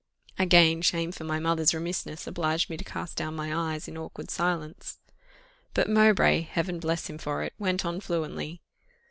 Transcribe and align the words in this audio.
Again 0.39 0.81
shame 0.81 1.11
for 1.11 1.25
my 1.25 1.37
mother's 1.39 1.75
remissness 1.75 2.25
obliged 2.25 2.71
me 2.71 2.77
to 2.77 2.83
cast 2.83 3.15
down 3.17 3.35
my 3.35 3.53
eyes 3.75 3.87
in 3.87 3.97
awkward 3.99 4.31
silence. 4.31 4.97
But 5.75 5.91
Mowbray, 5.91 6.41
Heaven 6.41 6.79
bless 6.79 7.07
him 7.07 7.19
for 7.19 7.43
it! 7.43 7.53
went 7.59 7.85
on 7.85 7.99
fluently. 8.01 8.61